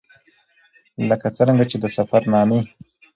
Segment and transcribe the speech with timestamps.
[1.01, 2.59] ـ لکه څرنګه چې د سفر نامې